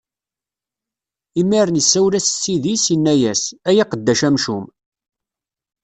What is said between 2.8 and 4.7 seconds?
inna-as: Ay aqeddac amcum!